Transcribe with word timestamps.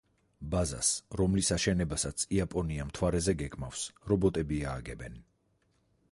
ბაზას, 0.53 0.87
რომლის 1.19 1.49
აშენებასაც 1.55 2.23
იაპონია 2.37 2.87
მთვარეზე 2.87 3.35
გეგმავს, 3.41 3.83
რობოტები 4.13 4.57
ააგებენ. 4.71 5.21